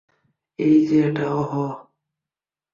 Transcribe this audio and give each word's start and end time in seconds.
এই 0.59 0.77
যে 0.87 0.97
এটা, 1.07 1.25
অহ! 1.33 1.53